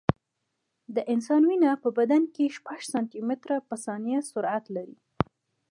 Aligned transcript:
د 0.95 0.97
انسان 1.13 1.41
وینه 1.49 1.71
په 1.83 1.89
بدن 1.97 2.23
کې 2.33 2.53
شپږ 2.57 2.79
سانتي 2.91 3.19
متره 3.29 3.57
په 3.67 3.75
ثانیه 3.85 4.19
سرعت 4.31 4.65
لري. 4.75 4.97